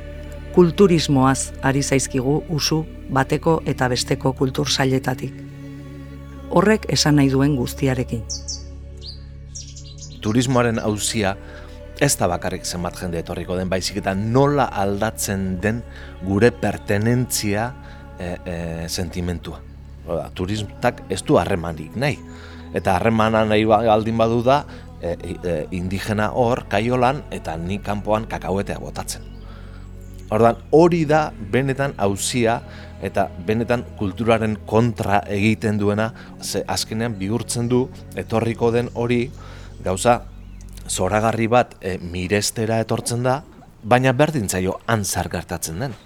[0.56, 5.34] kulturismoaz ari zaizkigu usu bateko eta besteko kultur sailetatik.
[6.52, 8.26] Horrek esan nahi duen guztiarekin.
[10.22, 11.36] Turismoaren hauzia
[12.02, 15.82] ez da bakarrik zenbat jende etorriko den baizik eta nola aldatzen den
[16.26, 17.72] gure pertenentzia
[18.20, 18.56] e, e,
[18.90, 19.62] sentimentua.
[20.08, 22.18] Oda, turistak ez du harremanik nahi.
[22.74, 24.64] Eta harremana nahi ba- aldin badu da
[25.02, 29.31] e, e, indigena hor, kaiolan, eta ni kanpoan kakauetea botatzen.
[30.32, 32.62] Ordan hori da benetan hauzia
[33.04, 39.26] eta benetan kulturaren kontra egiten duena, ze azkenean bihurtzen du etorriko den hori
[39.84, 40.22] gauza
[40.88, 43.42] zoragarri bat e, mirestera etortzen da,
[43.84, 45.98] baina berdin zaio antzar gertatzen den.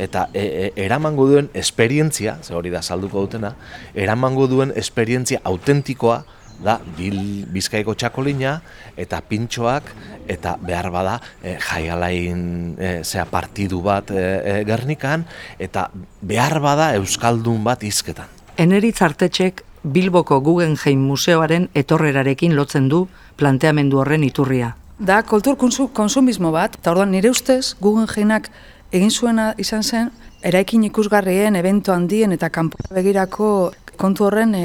[0.00, 3.54] Eta e, e, eramango duen esperientzia, ze hori da salduko dutena,
[3.94, 6.22] eramango duen esperientzia autentikoa
[6.62, 8.60] da bil, bizkaiko txakolina
[8.96, 9.90] eta pintxoak
[10.28, 15.26] eta behar bada e, jaialain e, zea partidu bat e, gernikan
[15.58, 15.88] eta
[16.22, 18.32] behar bada euskaldun bat hizketan.
[18.56, 23.06] Eneritz artetxek Bilboko Guggenheim Museoaren etorrerarekin lotzen du
[23.38, 24.72] planteamendu horren iturria.
[24.98, 28.48] Da, kultur konsu, konsumismo bat, eta orduan nire ustez, Guggenheimak
[28.96, 30.10] egin zuena izan zen,
[30.46, 33.48] eraikin ikusgarrien, evento handien eta kanpo begirako
[33.96, 34.62] kontu horren e,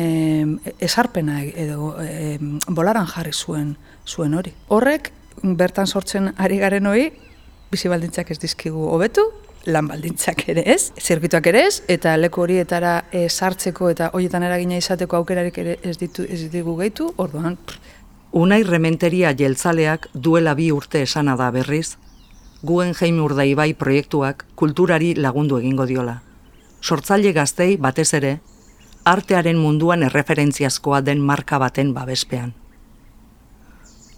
[0.80, 3.76] esarpena edo e, bolaran jarri zuen
[4.08, 4.54] zuen hori.
[4.70, 7.12] Horrek, bertan sortzen ari garen hori,
[7.72, 9.24] bizi baldintzak ez dizkigu hobetu,
[9.66, 14.78] lan baldintzak ere ez, zirkituak ere ez, eta leku horietara e, sartzeko eta horietan eragina
[14.82, 17.58] izateko aukerarik ere ez ditu ez digu gehitu, orduan...
[18.32, 21.98] Unai rementeria jeltzaleak duela bi urte esana da berriz,
[22.64, 26.20] Guggenheim urdaibai proiektuak kulturari lagundu egingo diola.
[26.82, 28.36] Sortzaile gaztei batez ere,
[29.06, 32.54] artearen munduan erreferentziazkoa den marka baten babespean.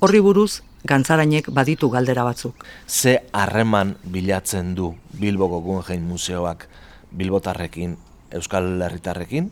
[0.04, 2.66] Horri buruz, gantzarainek baditu galdera batzuk.
[2.88, 6.68] Ze harreman bilatzen du Bilboko Guggenheim Museoak
[7.16, 7.98] Bilbotarrekin,
[8.32, 9.52] Euskal Herritarrekin,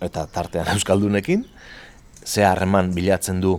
[0.00, 1.44] eta tartean Euskaldunekin,
[2.24, 3.58] ze harreman bilatzen du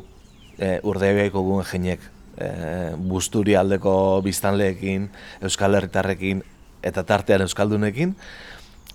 [0.57, 2.49] e, Urdaibaiko Guggenheimek e,
[2.97, 3.93] busturi aldeko
[4.25, 5.11] biztanleekin,
[5.43, 6.41] Euskal Herritarrekin,
[6.81, 8.15] eta tartean Euskaldunekin,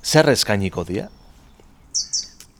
[0.02, 1.06] zer eskainiko dira?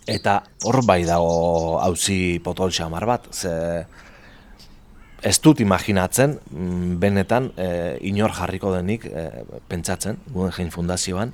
[0.06, 3.86] Eta hor bai dago hauzi potol xamar bat, ze
[5.22, 9.26] ez dut imaginatzen, mm, benetan e, inor jarriko denik e,
[9.66, 11.32] pentsatzen, Guggenheim Fundazioan,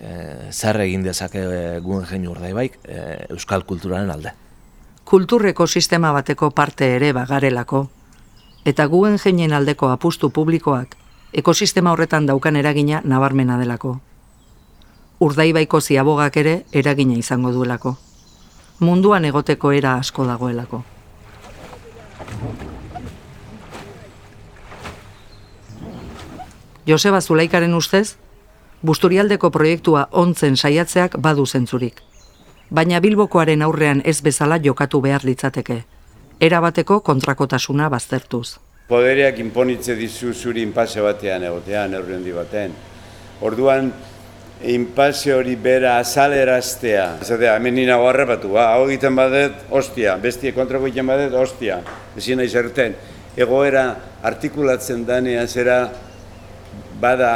[0.00, 4.32] e, zer egin dezake e, Guggenheim urdaibaik e, euskal kulturaren alde.
[5.04, 7.86] Kultur ekosistema bateko parte ere bagarelako,
[8.64, 10.96] eta Guggenheimien aldeko apustu publikoak
[11.32, 13.98] ekosistema horretan daukan eragina nabarmena delako.
[15.20, 17.96] Urdaibaiko ziabogak ere eragina izango duelako.
[18.80, 20.84] Munduan egoteko era asko dagoelako.
[26.86, 28.16] Joseba Zulaikaren ustez,
[28.82, 31.96] Busturialdeko proiektua ontzen saiatzeak badu zentzurik.
[32.70, 35.80] Baina Bilbokoaren aurrean ez bezala jokatu behar litzateke.
[36.40, 38.58] Erabateko kontrakotasuna baztertuz.
[38.88, 42.76] Podereak inponitze dizu zuri inpase batean egotean, neurri handi baten.
[43.42, 43.90] Orduan,
[44.62, 47.18] inpase hori bera azaleraztea.
[47.22, 51.78] Zatea, hemen nina harrapatu, ba, hau egiten badet, ostia, bestie kontrako egiten badet, ostia.
[52.18, 52.96] Ezin nahi zerten,
[53.38, 53.84] egoera
[54.26, 55.78] artikulatzen danea zera
[57.00, 57.32] bada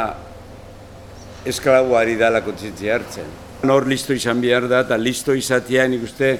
[1.47, 3.31] esklabuari dala kontzientzia hartzen.
[3.63, 6.33] Hor listo izan behar da, eta listo izatea nik uste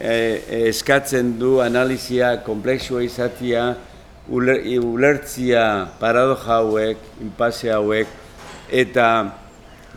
[0.00, 3.68] eh, eskatzen du analizia komplexua izatea,
[4.34, 5.64] uler, ulertzia
[6.00, 8.10] paradoja hauek, inpase hauek,
[8.74, 9.06] eta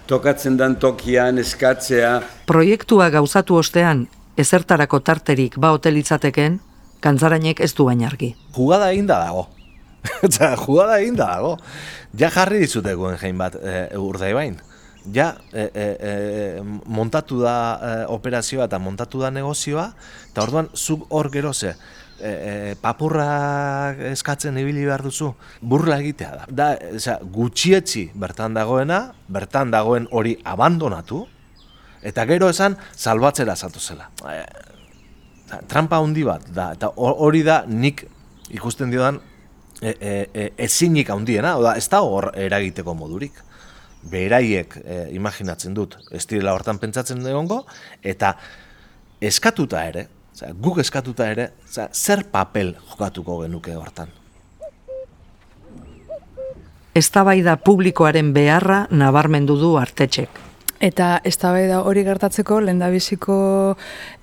[0.07, 2.13] tokatzen dan tokian eskatzea.
[2.47, 4.07] Proiektua gauzatu ostean,
[4.39, 6.59] ezertarako tarterik ba hotelitzateken,
[7.03, 8.33] kantzarainek ez du bain argi.
[8.55, 9.47] Jugada egin da dago.
[10.27, 11.57] Eta jugada egin da dago.
[12.17, 14.57] Ja jarri dizute Guggenheim bat e, urdaibain.
[15.13, 16.11] Ja e, e, e,
[16.85, 19.85] montatu da e, operazioa eta montatu da negozioa,
[20.31, 21.75] eta orduan zuk hor gero ze,
[22.19, 26.45] e, e, papurra eskatzen ibili behar duzu, burla egitea da.
[26.49, 31.23] Da, eza, gutxietzi bertan dagoena, bertan dagoen hori abandonatu,
[32.01, 34.09] eta gero esan salbatzera zatu zela.
[34.29, 34.43] E,
[35.69, 38.05] trampa handi bat, da, eta hori da nik
[38.53, 39.19] ikusten diodan
[39.81, 43.43] e, e, e, ezinik handiena, oda, ez da hor eragiteko modurik.
[44.07, 47.63] Beraiek e, imaginatzen dut, ez direla hortan pentsatzen egongo,
[48.05, 48.35] eta
[49.21, 50.05] eskatuta ere,
[50.37, 54.11] Osea, guk eskatuta ere, osea, zer papel jokatuko genuke hortan?
[56.93, 60.37] Eztabaida publikoaren beharra nabarmendu du artetxek.
[60.79, 63.37] Eta eztabaida hori gertatzeko lehendabiziko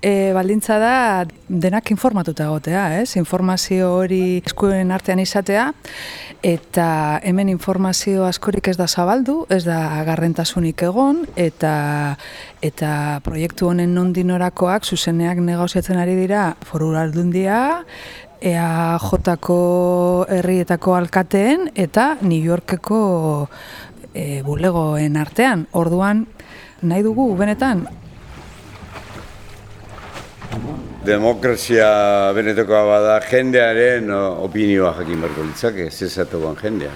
[0.01, 0.95] e, baldintza da
[1.49, 3.17] denak informatuta egotea, ez?
[3.19, 5.71] Informazio hori eskuen artean izatea
[6.45, 6.87] eta
[7.25, 11.73] hemen informazio askorik ez da zabaldu, ez da garrentasunik egon eta
[12.65, 12.91] eta
[13.25, 17.83] proiektu honen nondinorakoak zuzeneak negoziatzen ari dira foru aldundia,
[18.45, 23.49] ea jotako herrietako alkateen eta New Yorkeko
[24.15, 25.67] e, bulegoen artean.
[25.75, 26.25] Orduan,
[26.81, 27.85] nahi dugu, benetan?
[31.05, 31.89] Demokrazia
[32.33, 36.93] benetekoa bada jendearen opinioa jakin berko litzake, zezatuan jendea.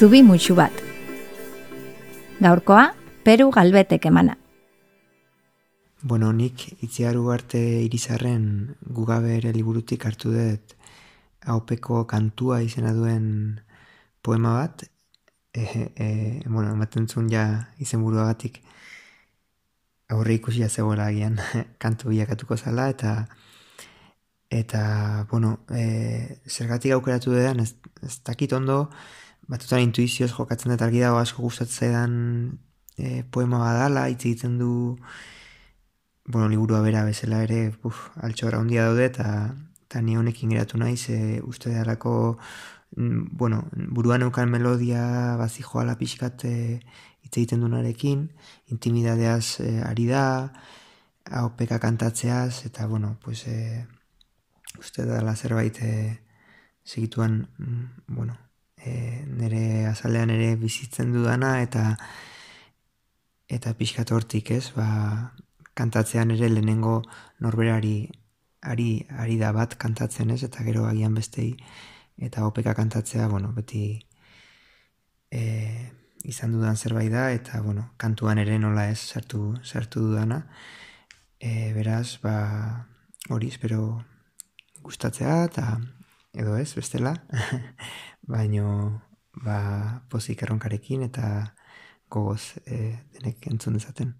[0.00, 0.72] Zubi mutxu bat.
[2.40, 2.86] Gaurkoa,
[3.20, 4.38] Peru galbetek emana.
[6.00, 8.46] Bueno, nik itziar ugarte irizarren
[8.80, 10.72] gugabe ere liburutik hartu dut
[11.52, 13.60] haupeko kantua izena duen
[14.24, 14.86] poema bat.
[15.52, 16.08] E, e,
[16.46, 17.44] bueno, ematen zuen ja
[17.76, 18.62] izen batik
[20.08, 21.36] aurre ikusia zegoela agian
[21.82, 23.26] kantu bilakatuko zala eta
[24.48, 28.88] eta, bueno, e, zergatik aukeratu dudan, ez, ez dakit ondo,
[29.50, 32.12] batutan intuizioz jokatzen dut argi dago asko gustatzen
[32.96, 34.72] e, poema badala, hitz egiten du
[36.30, 39.26] bueno, liburua bera bezala ere, uf, altxorra handia daude eta
[39.90, 42.12] eta ni honekin geratu naiz, e, uste darako
[42.96, 43.64] mm, bueno,
[43.96, 45.02] buruan eukan melodia
[45.40, 46.56] bazi joala pixkat e,
[47.24, 48.28] hitz egiten dunarekin,
[48.70, 50.24] intimidadeaz e, ari da,
[51.40, 53.86] haupeka kantatzeaz, eta bueno, pues, e,
[54.78, 55.90] uste dala zerbait e,
[56.84, 58.38] segituan, mm, bueno,
[58.84, 61.96] e, nire azalean ere bizitzen dudana eta
[63.50, 65.34] eta pixkat hortik ez, ba,
[65.74, 67.00] kantatzean ere lehenengo
[67.42, 68.08] norberari
[68.62, 71.54] ari, ari da bat kantatzen ez, eta gero agian bestei
[72.20, 73.82] eta opeka kantatzea, bueno, beti
[75.32, 75.40] e,
[76.28, 80.42] izan dudan zerbait da, eta bueno, kantuan ere nola ez sartu, sartu dudana.
[81.40, 82.34] E, beraz, ba,
[83.32, 84.04] hori espero
[84.84, 85.78] gustatzea, eta
[86.36, 87.14] edo ez, bestela.
[88.30, 88.66] baino
[89.44, 89.58] ba,
[90.10, 91.26] pozik erronkarekin eta
[92.10, 92.78] gogoz e,
[93.16, 94.14] denek entzun dezaten.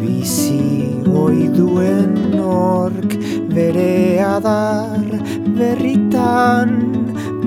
[0.00, 3.16] bizi oi duen nork
[3.54, 5.08] Bere adar
[5.58, 6.70] berritan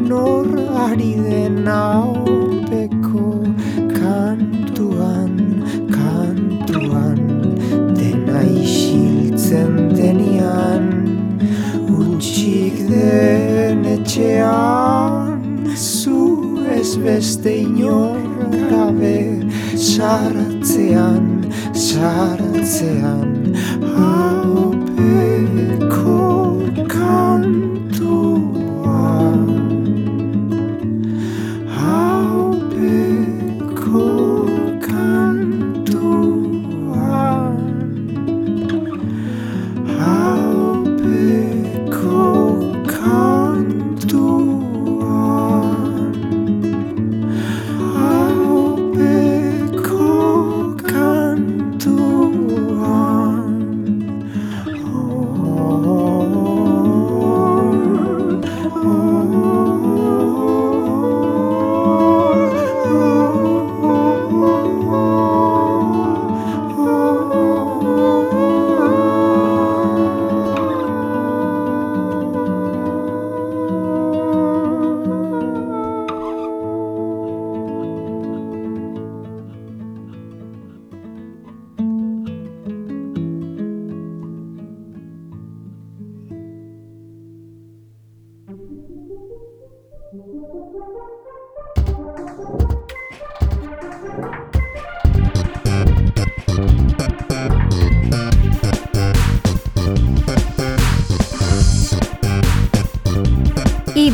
[0.10, 0.48] Nor
[0.86, 3.28] ari den opeko
[3.96, 5.36] Kantuan,
[5.96, 7.22] kantuan
[7.96, 10.86] Dena isiltzen denean.
[11.88, 15.40] Untxik den etxean
[15.76, 16.20] Zu
[16.72, 18.20] ez beste inor
[18.70, 21.21] gabe Saratzean,
[22.02, 23.31] saratzean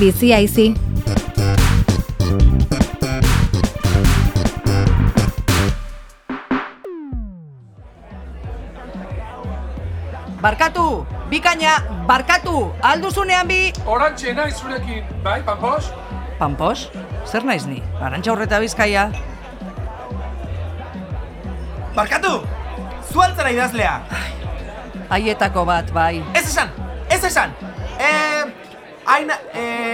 [0.07, 0.73] Aizi.
[10.39, 13.73] Barkatu, bikaina, barkatu, alduzunean bi...
[13.85, 15.91] Orantxe naiz zurekin, bai, Pampos?
[16.39, 16.87] Pampos,
[17.25, 17.83] zer naiz ni?
[17.99, 19.09] Arantxa horreta bizkaia.
[21.97, 22.37] Barkatu!
[23.11, 23.99] Zuantzara idazlea!
[25.09, 26.21] Haietako bat, bai.
[26.31, 26.76] Ez esan!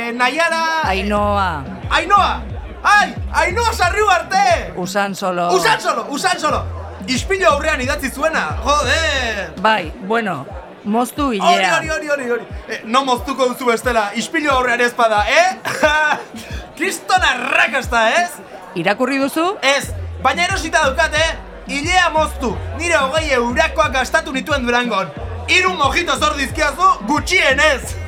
[0.03, 0.11] Eh...
[0.11, 0.83] Naiara...
[0.83, 2.41] Ainoa, Ainoa!
[2.83, 3.15] Ai!
[3.31, 4.73] Ainoa sarriu arte!
[4.75, 5.47] usan solo...
[5.55, 6.05] Usan solo!
[6.09, 6.65] Usan solo!
[7.07, 8.57] Ispilu aurrean idatzi zuena!
[8.65, 9.53] Joder!
[9.61, 10.45] Bai, bueno,
[10.83, 11.77] moztu hilea.
[11.77, 12.43] hori, hori, hori, hori.
[12.67, 15.55] Eh, no moztuko duzu bestela, ispilu aurrean ez bada, eh?
[16.77, 18.29] Kriston arrakasta, ez?
[18.75, 19.53] Irakurri duzu?
[19.61, 19.93] Ez,
[20.23, 21.33] baina erosita daukat, eh?
[21.79, 25.15] Ilea moztu, nire hogei eurakoak gastatu nituen durangon.
[25.47, 28.02] Hiru mojito zor dizkiazu, gutxienez.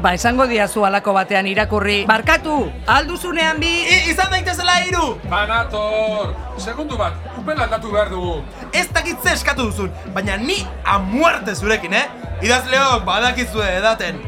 [0.00, 2.06] Ba, esango diazu alako batean irakurri.
[2.08, 2.54] Barkatu,
[2.88, 3.68] alduzunean bi...
[3.68, 5.10] I, izan daitezela hiru.
[5.28, 6.30] Banator!
[6.56, 8.38] Segundu bat, upel aldatu behar dugu.
[8.72, 10.56] Ez dakit ze eskatu duzun, baina ni
[10.88, 12.06] a muerte zurekin, eh?
[12.40, 14.22] Idazleok badakizue edaten.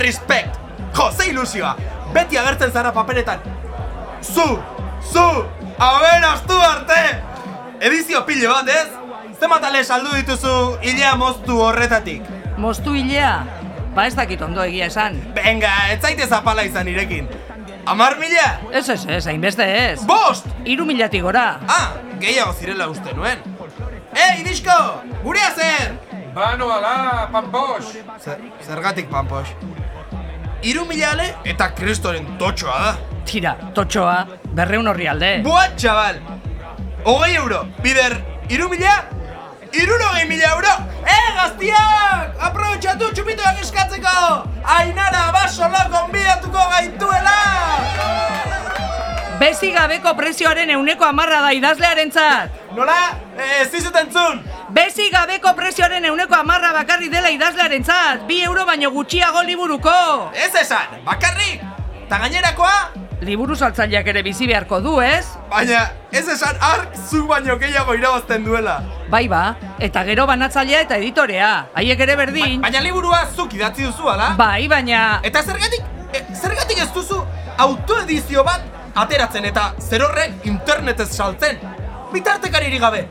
[0.00, 0.56] Respect!
[0.96, 1.74] Jo, ze ilusioa!
[2.16, 3.44] Beti agertzen zara paperetan.
[4.24, 4.48] Zu!
[5.12, 5.26] Zu!
[5.76, 7.02] Aberaztu arte!
[7.84, 8.88] Edizio pilo bat, ez?
[9.38, 12.24] Zenbat ale saldu dituzu hilea moztu horretatik?
[12.58, 13.36] Moztu hilea?
[13.98, 15.16] Ba, ez dakit ondo egia esan.
[15.34, 17.24] Venga, ez zaite zapala izan irekin.
[17.90, 18.44] Amar mila?
[18.70, 20.04] Ez, ez, ez, hainbeste ez.
[20.06, 20.46] Bost!
[20.70, 21.42] Iru milatik gora.
[21.66, 23.42] Ah, gehiago zirela uste nuen.
[24.14, 24.76] Eh, Irisko!
[25.24, 25.96] Gurea zer!
[26.36, 27.90] Bano ala, Pampos!
[28.22, 29.50] Zer, zergatik pampos?
[30.62, 32.96] Iru mila ale eta kristoren totxoa da.
[33.26, 34.16] Tira, totxoa,
[34.54, 35.32] berreun horri alde.
[35.42, 36.22] Buat, txabal!
[37.02, 38.14] Hogei euro, bider,
[38.46, 38.94] iru mila?
[39.72, 40.72] Irurogei mila euro!
[41.04, 42.36] Eh, gaztiak!
[42.40, 44.14] Aprobetxatu txupitoak eskatzeko!
[44.64, 47.36] Ainara basola konbidatuko gaituela!
[49.38, 52.56] Bezi gabeko prezioaren euneko amarra da idazlearentzat.
[52.74, 52.96] Nola?
[53.36, 54.40] Eh, ez dizut entzun!
[54.74, 58.24] Bezi gabeko prezioaren euneko amarra bakarri dela idazlearentzat.
[58.26, 59.98] Bi euro baino gutxiago liburuko.
[60.34, 61.60] Ez esan, bakarrik!
[62.08, 63.07] Ta gainerakoa?
[63.20, 65.24] Liburu saltzaileak ere bizi beharko du, ez?
[65.50, 65.80] Baina,
[66.14, 68.76] ez esan ark zu baino gehiago irabazten duela.
[69.10, 71.48] Bai ba, eta gero banatzailea eta editorea.
[71.74, 72.60] Haiek ere berdin.
[72.62, 74.30] Baina liburua zuk idatzi duzu, ala?
[74.38, 75.18] Bai, baina...
[75.26, 75.82] Eta zergatik,
[76.14, 77.18] e, zergatik ez duzu
[77.58, 78.62] autoedizio bat
[78.94, 81.58] ateratzen eta zer horrek internetez saltzen?
[82.12, 83.02] bitartekaririk gabe.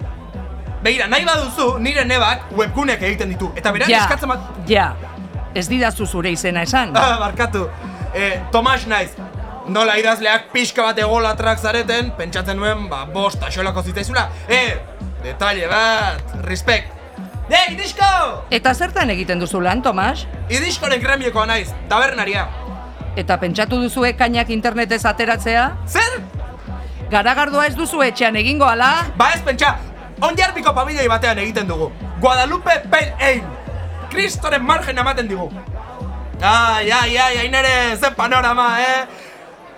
[0.82, 3.52] Begira, nahi baduzu, nire nebak webgunek egiten ditu.
[3.60, 4.48] Eta berak Ja, eskatzen bat...
[4.70, 4.88] ja,
[5.54, 6.96] ez didazu zure izena esan.
[6.98, 7.68] Ah, barkatu.
[8.16, 9.12] Eh, Tomas naiz.
[9.68, 14.30] Nola idazleak pixka bat egolatrak zareten, pentsatzen nuen, ba, bost axolako zitzaizula.
[14.48, 14.78] Eh,
[15.26, 16.94] detalle bat, respect.
[17.52, 18.08] Ei, disko!
[18.52, 20.26] Eta zertan egiten duzu lan, Tomas?
[20.52, 22.46] Idiskoren gremiokoa naiz, tabernaria.
[23.20, 25.68] Eta pentsatu duzu ekainak internetez ateratzea?
[25.88, 26.18] Zer?
[27.12, 28.92] Garagardoa ez duzu etxean egingo ala?
[29.20, 29.76] Ba ez pentsa,
[30.24, 31.92] onjarbiko pabidei batean egiten dugu.
[32.24, 33.44] Guadalupe Pale Ale.
[34.12, 35.52] Kristoren margen ematen digu.
[36.40, 39.27] Ai, ai, ai, ai, nere, ze panorama, eh?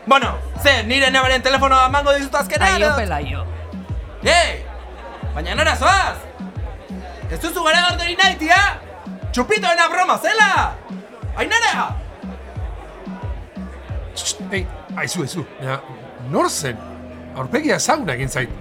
[0.10, 0.34] Bueno,
[0.64, 2.80] ze, nire nebaren telefonoa emango dizut azkenean?
[2.80, 2.96] Aio, edo?
[2.98, 3.44] pelaio.
[4.26, 4.64] Ei,
[5.36, 6.18] baina nora zoaz?
[7.30, 8.58] Ez duzu gara garderi nahi, tia?
[9.30, 10.48] Txupitoena broma, zela?
[11.38, 11.84] Ainara!
[14.50, 14.64] Ei,
[14.98, 15.46] aizu, aizu.
[15.62, 15.78] Ja,
[16.34, 16.82] nor zen?
[17.38, 18.58] Aurpegia ezaguna egin zait.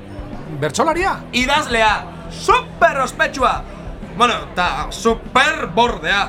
[0.60, 1.16] Bertsolaria?
[1.32, 1.94] Idazlea,
[2.28, 3.54] super ospetsua!
[4.20, 6.26] Bueno, eta super bordea.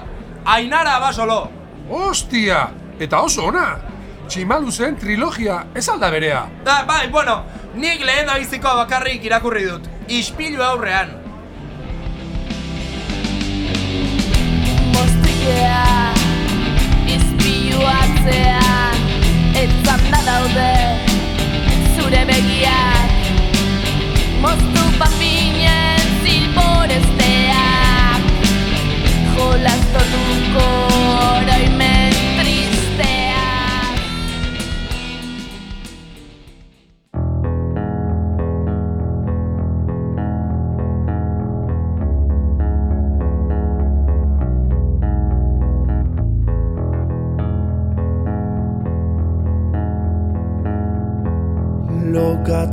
[0.55, 1.41] Ainara basolo.
[2.07, 2.69] Ostia!
[3.03, 3.67] Eta oso ona!
[4.29, 6.43] Tximaluzen trilogia ez alda berea.
[6.65, 9.87] Da, bai, bueno, nik lehen da biziko bakarrik irakurri dut.
[10.05, 11.09] Ispilu aurrean.
[14.93, 16.13] Mostikea
[17.15, 18.97] Izpilu atzean
[19.63, 20.69] Etzanda daude
[21.95, 23.09] Zure begiak
[24.45, 28.21] Moztu papinen zilboresteak
[29.33, 30.69] Jolastotuko
[31.33, 32.18] oroimen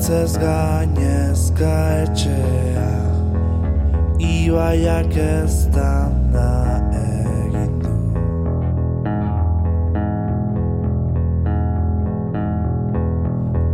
[0.07, 2.91] Lokatzez gainezka etxea
[4.23, 6.07] Ibaiak ez da
[6.95, 7.75] egin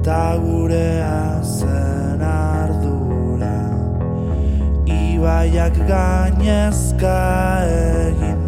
[0.03, 3.59] Ta gurea zen ardura
[4.89, 7.19] Ibaiak gainezka
[7.69, 8.42] egin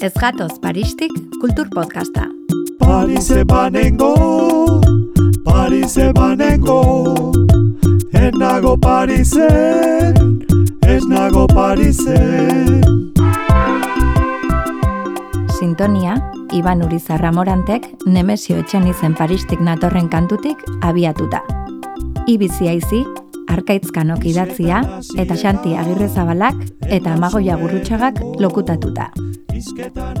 [0.00, 2.28] Ez gatoz Paristik kultur podcasta.
[2.78, 4.14] Parise banengo,
[5.44, 7.32] Parise banengo
[8.12, 10.44] Ez nago Parisen,
[10.86, 12.82] ez nago Parisen
[15.58, 16.14] Sintonia,
[16.52, 21.42] Iban Urizarra Morantek Nemesio Etxenizen Paristik natorren kantutik abiatuta.
[22.26, 23.04] Ibizi aizi,
[23.48, 24.82] Arkaitzkanok idatzia
[25.16, 29.10] eta Xanti Agirrezabalak eta Amagoia Gurrutxagak lokutatuta.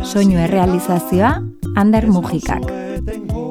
[0.02, 1.34] Soinu errealizazioa
[1.76, 2.64] Ander Mujikak.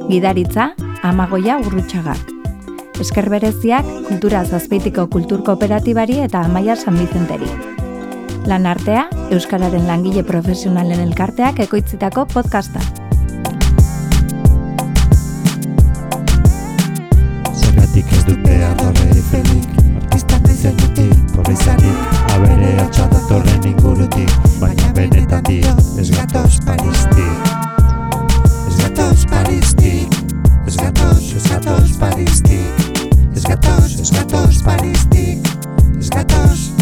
[0.10, 0.72] Gidaritza
[1.04, 2.34] Amagoia Gurrutxagak.
[3.00, 7.50] Esker bereziak Kultura Zazpeitiko Kultur Kooperatibari eta Amaia San Vicenteri.
[8.48, 12.82] Lan artea, Euskararen langile profesionalen elkarteak ekoitzitako podcasta.
[17.54, 18.62] Zergatik ez dute
[19.32, 19.68] bizitzenik
[20.16, 21.98] Istante zenutik Horrezanik
[22.36, 27.28] Abere atxada torren ingurutik Baina benetan dio Ez gatoz paristi.
[28.68, 30.08] Ez gatoz paristi.
[30.68, 32.60] Ez gatoz, ez gatoz paristi.
[33.36, 35.42] Ez gatoz, ez gatoz paristi.
[36.00, 36.77] Ez gatoz,